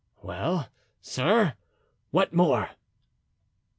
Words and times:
"Well, 0.23 0.67
sir? 0.99 1.53
What 2.09 2.33
more?" 2.33 2.69